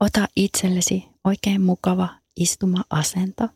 [0.00, 3.48] Ota itsellesi oikein mukava istuma-asento.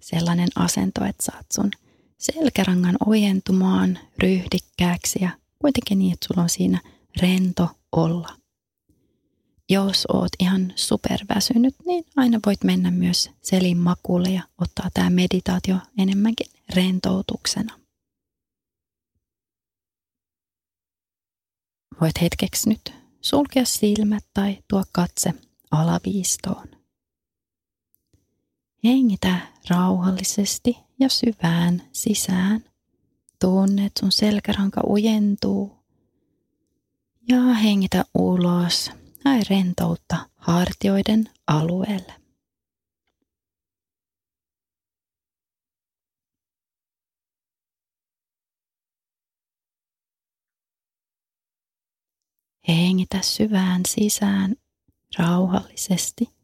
[0.00, 1.70] Sellainen asento, että saat sun
[2.18, 6.80] selkärangan ojentumaan ryhdikkääksi ja kuitenkin niin, että sulla on siinä
[7.20, 8.28] rento olla.
[9.68, 15.76] Jos oot ihan superväsynyt, niin aina voit mennä myös selin makuulle ja ottaa tämä meditaatio
[15.98, 17.80] enemmänkin rentoutuksena.
[22.00, 25.34] Voit hetkeksi nyt sulkea silmät tai tuo katse
[25.70, 26.68] alaviistoon.
[28.84, 29.38] Hengitä
[29.70, 32.64] rauhallisesti ja syvään sisään.
[33.40, 35.76] Tunne, että sun selkäranka ujentuu.
[37.28, 38.90] Ja hengitä ulos.
[39.24, 42.14] Hae rentoutta hartioiden alueelle.
[52.68, 54.56] Hengitä syvään sisään
[55.18, 56.34] rauhallisesti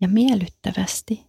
[0.00, 1.26] ja miellyttävästi.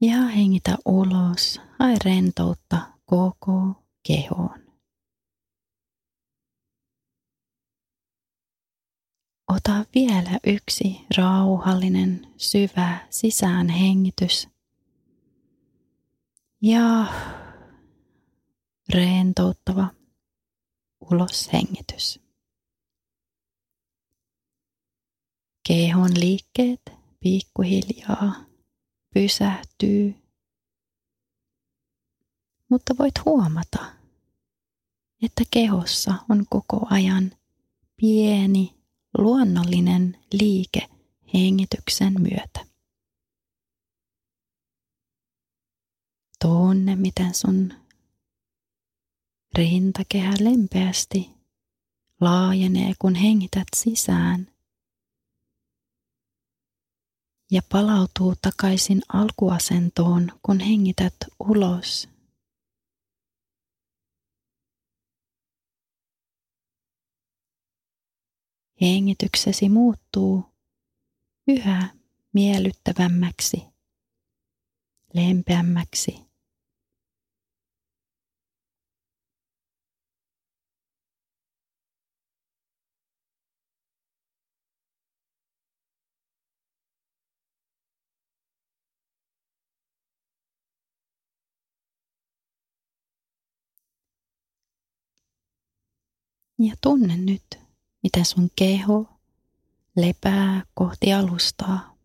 [0.00, 4.62] Ja hengitä ulos, hae rentoutta koko kehoon.
[9.48, 14.48] Ota vielä yksi rauhallinen, syvä sisäänhengitys.
[16.62, 17.06] Ja
[18.94, 19.88] rentouttava
[21.10, 22.21] uloshengitys.
[25.68, 26.80] Kehon liikkeet
[27.20, 28.34] pikkuhiljaa
[29.14, 30.14] pysähtyy,
[32.68, 33.84] mutta voit huomata,
[35.22, 37.32] että kehossa on koko ajan
[37.96, 38.74] pieni
[39.18, 40.88] luonnollinen liike
[41.34, 42.66] hengityksen myötä.
[46.42, 47.74] Tunne, miten sun
[49.54, 51.30] rintakehä lempeästi
[52.20, 54.51] laajenee, kun hengität sisään
[57.52, 62.08] ja palautuu takaisin alkuasentoon, kun hengität ulos.
[68.80, 70.44] Hengityksesi muuttuu
[71.48, 71.88] yhä
[72.32, 73.62] miellyttävämmäksi,
[75.14, 76.31] lempeämmäksi
[96.62, 97.44] Ja tunne nyt,
[98.02, 99.18] miten sun keho
[99.96, 101.96] lepää kohti alustaa.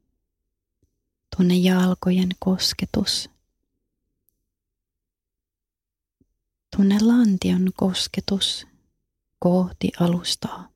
[1.38, 3.30] Tunne jalkojen kosketus.
[6.76, 8.68] Tunne lantion kosketus
[9.40, 10.70] kohti alustaa.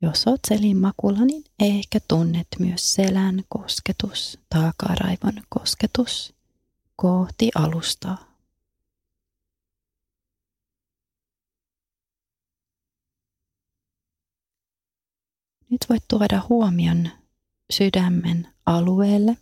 [0.00, 6.34] Jos oot selin makulla, niin ehkä tunnet myös selän kosketus, takaraivon kosketus
[6.96, 8.31] kohti alustaa.
[15.72, 17.08] Nyt voit tuoda huomion
[17.72, 19.36] sydämen alueelle.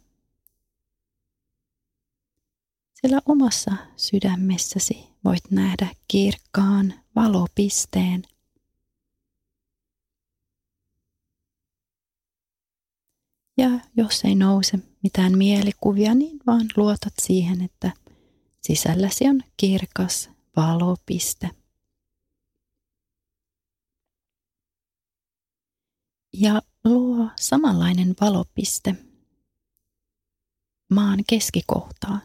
[3.01, 8.23] Sillä omassa sydämessäsi voit nähdä kirkkaan valopisteen.
[13.57, 17.93] Ja jos ei nouse mitään mielikuvia, niin vaan luotat siihen, että
[18.61, 21.60] sisälläsi on kirkas valopiste.
[26.33, 28.95] Ja luo samanlainen valopiste
[30.91, 32.23] maan keskikohtaan.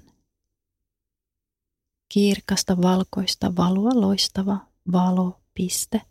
[2.10, 6.02] Kirkasta valkoista valoa loistava valopiste.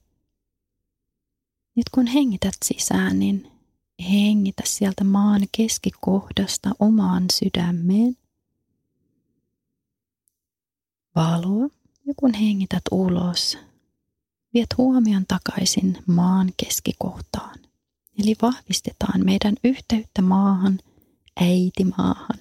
[1.76, 3.52] Nyt kun hengität sisään, niin
[4.11, 8.17] hengitä sieltä maan keskikohdasta omaan sydämeen
[11.17, 11.69] valoa.
[12.06, 13.58] Ja kun hengität ulos,
[14.55, 17.63] viet huomion takaisin maan keskikohtaan.
[18.19, 20.78] Eli vahvistetaan meidän yhteyttä maahan,
[21.40, 22.38] äitimaahan.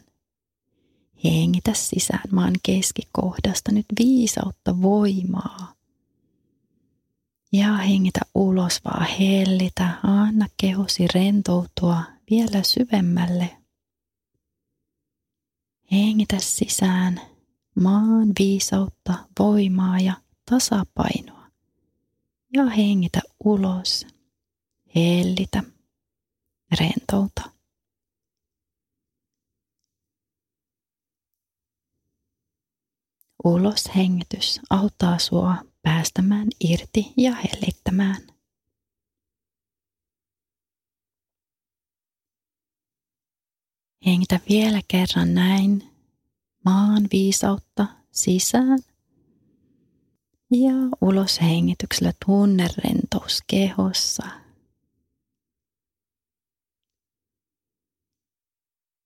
[1.24, 5.74] Hengitä sisään maan keskikohdasta nyt viisautta voimaa.
[7.54, 10.00] Ja hengitä ulos, vaan hellitä.
[10.04, 13.58] Anna kehosi rentoutua vielä syvemmälle.
[15.92, 17.22] Hengitä sisään
[17.82, 20.14] maan viisautta, voimaa ja
[20.50, 21.48] tasapainoa.
[22.54, 24.08] Ja hengitä ulos.
[24.96, 25.64] Hellitä.
[26.80, 27.52] Rentouta.
[33.44, 38.22] Ulos hengitys auttaa sua päästämään irti ja hellittämään.
[44.06, 45.84] Hengitä vielä kerran näin
[46.66, 48.80] maan viisautta sisään
[50.52, 54.43] ja ulos hengityksellä tunne rentous kehossa.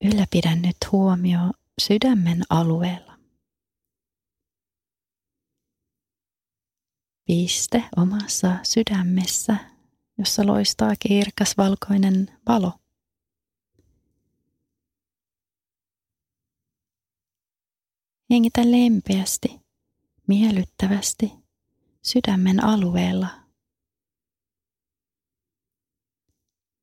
[0.05, 1.39] Ylläpidä nyt huomio
[1.81, 3.17] sydämen alueella.
[7.27, 9.57] piste omassa sydämessä,
[10.17, 12.73] jossa loistaa kirkas valkoinen valo.
[18.29, 19.61] Hengitä lempeästi,
[20.27, 21.31] miellyttävästi
[22.01, 23.27] sydämen alueella.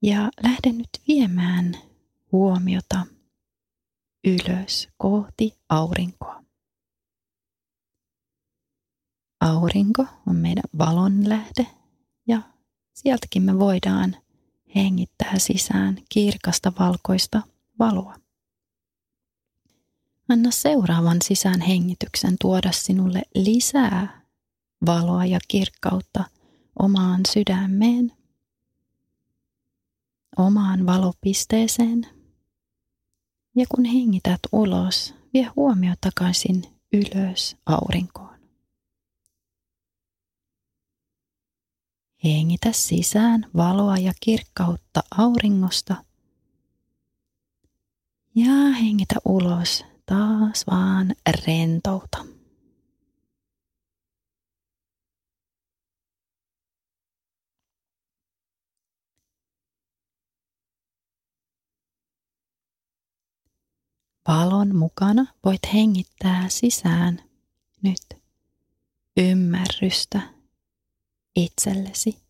[0.03, 1.79] Ja lähde nyt viemään
[2.35, 3.07] huomiota
[4.25, 6.45] ylös kohti aurinkoa.
[9.41, 11.67] Aurinko on meidän valon lähde
[12.27, 12.43] ja
[12.95, 14.17] sieltäkin me voidaan
[14.75, 17.43] hengittää sisään kirkasta valkoista
[17.79, 18.17] valoa.
[20.29, 24.23] Anna seuraavan sisään hengityksen tuoda sinulle lisää
[24.87, 26.25] valoa ja kirkkautta
[26.79, 28.13] omaan sydämeen,
[30.37, 32.14] omaan valopisteeseen.
[33.55, 36.63] Ja kun hengität ulos, vie huomio takaisin
[36.93, 38.35] ylös aurinkoon.
[42.25, 46.05] Hengitä sisään valoa ja kirkkautta auringosta.
[48.35, 51.15] Ja hengitä ulos taas vaan
[51.47, 52.25] rentouta.
[64.29, 67.23] Valon mukana voit hengittää sisään
[67.83, 68.23] nyt
[69.17, 70.21] ymmärrystä
[71.37, 72.25] itsellesi.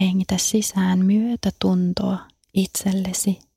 [0.00, 3.49] Hengitä sisään myötätuntoa itsellesi.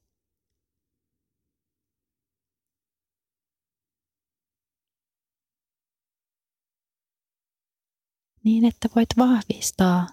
[8.43, 10.07] Niin, että voit vahvistaa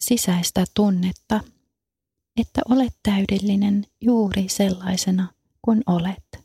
[0.00, 1.40] sisäistä tunnetta,
[2.36, 6.42] että olet täydellinen juuri sellaisena kuin olet.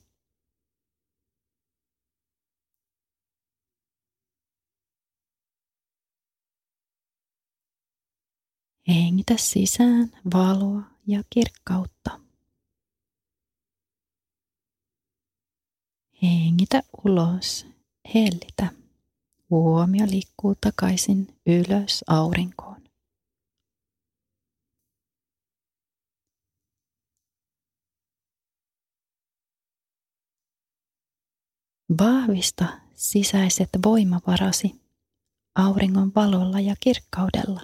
[8.88, 12.20] Hengitä sisään valoa ja kirkkautta.
[16.24, 17.66] Hengitä ulos,
[18.14, 18.87] hellitä.
[19.50, 22.82] Huomio liikkuu takaisin ylös aurinkoon.
[32.00, 34.82] Vahvista sisäiset voimavarasi
[35.56, 37.62] auringon valolla ja kirkkaudella.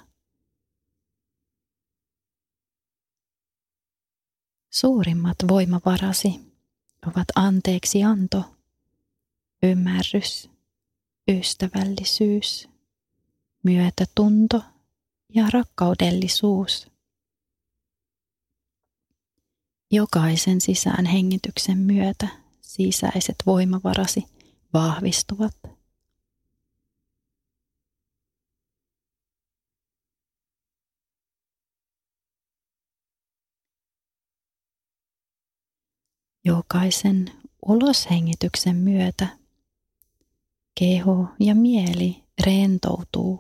[4.70, 6.54] Suurimmat voimavarasi
[7.08, 8.56] ovat anteeksi anto,
[9.64, 10.53] ymmärrys,
[11.28, 12.70] ystävällisyys,
[13.64, 14.64] myötätunto
[15.30, 16.88] ja rakkaudellisuus.
[19.92, 22.28] Jokaisen sisään hengityksen myötä
[22.62, 24.26] sisäiset voimavarasi
[24.74, 25.58] vahvistuvat.
[36.46, 37.32] Jokaisen
[37.66, 39.43] uloshengityksen myötä
[40.80, 43.40] keho ja mieli rentoutuu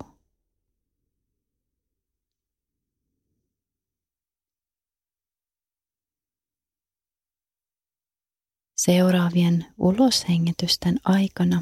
[8.76, 11.62] seuraavien uloshengitysten aikana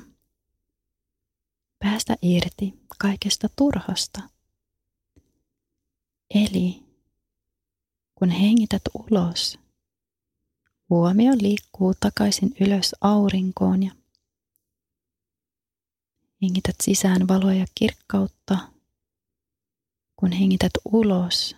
[1.80, 4.22] päästä irti kaikesta turhasta.
[6.36, 6.84] Eli
[8.16, 9.60] kun hengität ulos,
[10.90, 13.92] huomio liikkuu takaisin ylös aurinkoon ja
[16.42, 18.58] hengität sisään valoa ja kirkkautta.
[20.20, 21.56] Kun hengität ulos,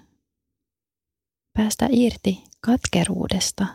[1.53, 3.65] päästä irti katkeruudesta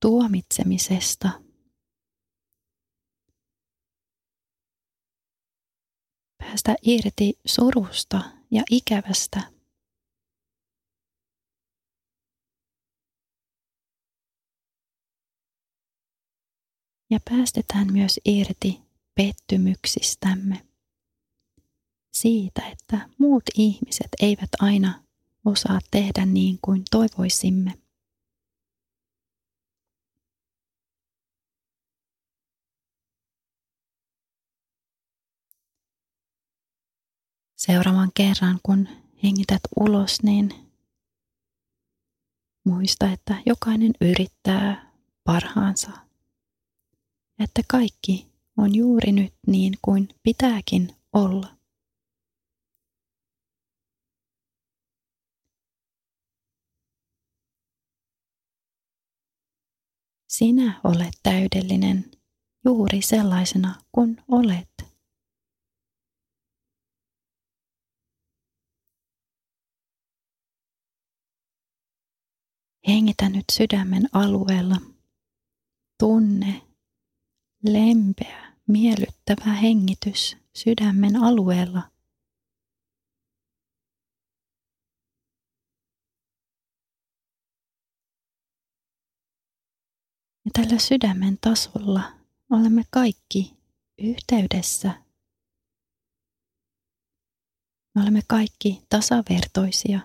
[0.00, 1.30] tuomitsemisesta.
[6.38, 9.53] Päästä irti surusta ja ikävästä.
[17.10, 18.80] Ja päästetään myös irti
[19.14, 20.66] pettymyksistämme.
[22.12, 25.04] Siitä, että muut ihmiset eivät aina
[25.44, 27.72] osaa tehdä niin kuin toivoisimme.
[37.56, 38.88] Seuraavan kerran, kun
[39.22, 40.50] hengität ulos, niin
[42.64, 44.92] muista, että jokainen yrittää
[45.24, 46.03] parhaansa.
[47.44, 51.56] Että kaikki on juuri nyt niin kuin pitääkin olla.
[60.28, 62.10] Sinä olet täydellinen
[62.64, 64.68] juuri sellaisena kuin olet.
[72.88, 74.76] Hengitä nyt sydämen alueella.
[75.98, 76.73] Tunne
[77.64, 81.90] lempeä, miellyttävä hengitys sydämen alueella.
[90.44, 92.12] Ja tällä sydämen tasolla
[92.50, 93.56] olemme kaikki
[93.98, 95.04] yhteydessä.
[97.94, 100.00] Me olemme kaikki tasavertoisia.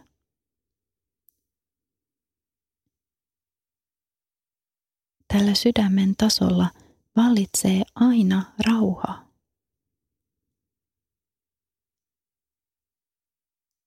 [5.27, 6.78] Tällä sydämen tasolla
[7.19, 9.25] vallitsee aina rauha.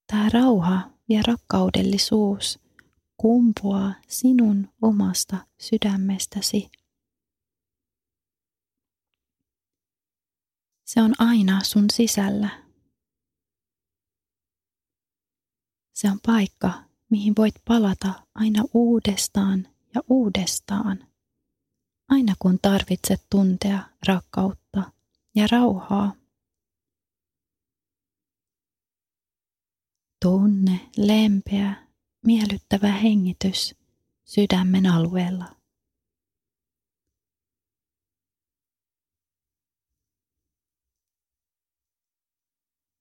[0.06, 2.58] Tämä rauha ja rakkaudellisuus
[3.16, 6.70] kumpuaa sinun omasta sydämestäsi.
[10.84, 12.62] Se on aina sun sisällä.
[15.92, 21.11] Se on paikka, mihin voit palata aina uudestaan ja uudestaan
[22.12, 24.92] aina kun tarvitset tuntea rakkautta
[25.34, 26.12] ja rauhaa.
[30.22, 31.86] Tunne lempeä,
[32.26, 33.74] miellyttävä hengitys
[34.24, 35.56] sydämen alueella.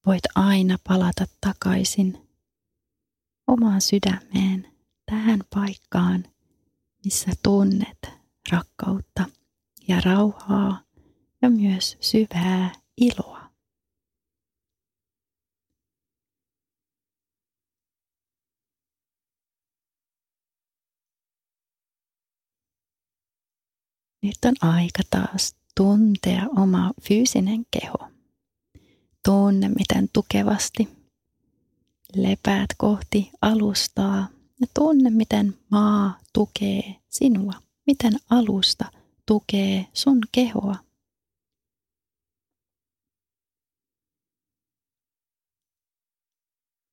[0.05, 2.29] Voit aina palata takaisin
[3.47, 6.23] omaan sydämeen, tähän paikkaan,
[7.05, 9.25] missä tunnet rakkautta
[9.87, 10.83] ja rauhaa
[11.41, 13.41] ja myös syvää iloa.
[24.23, 28.11] Nyt on aika taas tuntea oma fyysinen keho.
[29.25, 30.89] Tunne, miten tukevasti
[32.15, 34.27] lepäät kohti alustaa
[34.61, 37.53] ja tunne, miten maa tukee sinua
[37.87, 38.91] miten alusta
[39.25, 40.75] tukee sun kehoa.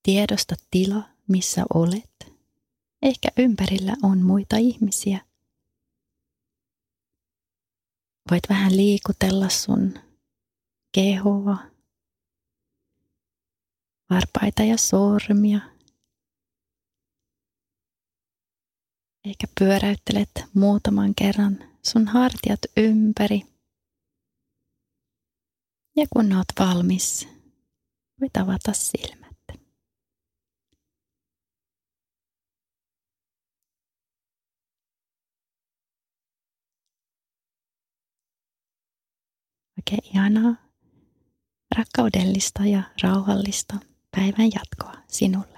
[0.02, 2.32] Tiedosta tila, missä olet.
[3.02, 5.20] Ehkä ympärillä on muita ihmisiä.
[8.30, 9.94] Voit vähän liikutella sun
[10.94, 11.58] kehoa,
[14.10, 15.60] varpaita ja sormia
[19.28, 23.42] Eikä pyöräyttelet muutaman kerran sun hartiat ympäri.
[25.96, 27.28] Ja kun oot valmis,
[28.20, 29.36] voit avata silmät.
[39.78, 40.56] Oikein ihanaa,
[41.76, 43.76] rakkaudellista ja rauhallista
[44.16, 45.57] päivän jatkoa sinulle.